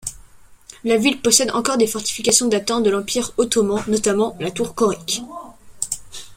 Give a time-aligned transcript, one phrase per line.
[0.83, 5.21] La ville possède encore des fortifications datant de l'Empire ottoman, notamment la tour Coric.